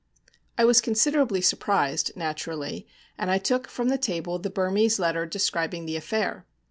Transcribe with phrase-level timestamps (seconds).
[0.57, 2.87] I was considerably surprised, naturally,
[3.19, 6.47] and I took from the table the Burmese letter describing the affair.